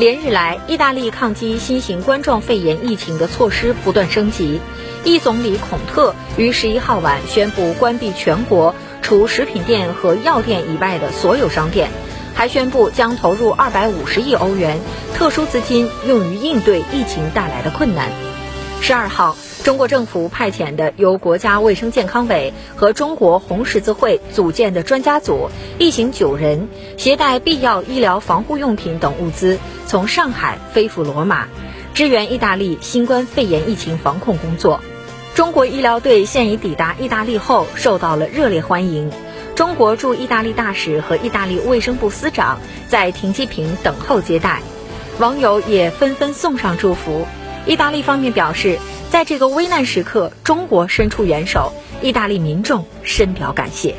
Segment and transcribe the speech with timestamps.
[0.00, 4.58] 连日来，意大利抗击新型冠状肺炎疫情的措施不断升级。
[5.04, 11.90] 意总理孔特于十一号晚宣布关闭全国除食品店和药店以外的所有商店，
[12.34, 14.80] 还宣布将投入二百五十亿欧元
[15.14, 18.08] 特殊资金用于应对疫情带来的困难。
[18.82, 31.46] 十二号，中国政府派遣的由国家卫生健康委和中国红十字会组建的专家组一行九人，携带必要医疗防护用品等物资，从上海飞赴罗马，
[31.94, 34.80] 支援意大利新冠肺炎疫情防控工作。
[35.34, 39.12] 中国医疗队现已抵达意大利后，受到了热烈欢迎。
[39.54, 42.58] 中国驻意大利大使和意大利卫生部司长
[42.88, 44.62] 在停机坪等候接待，
[45.18, 47.26] 网友也纷纷送上祝福。
[47.66, 48.78] 意大利方面表示，
[49.10, 53.94] 在这个危难时刻，中国伸出援手，意大利民众深表感谢。